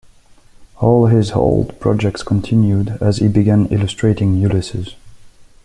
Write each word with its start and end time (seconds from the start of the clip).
All 0.77 1.05
his 1.05 1.31
old 1.33 1.79
projects 1.79 2.23
continued 2.23 2.97
and 2.99 3.15
he 3.15 3.27
began 3.27 3.67
illustrating 3.67 4.35
"Ulysses". 4.35 4.95